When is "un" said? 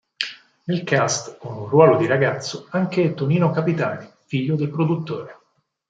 1.57-1.67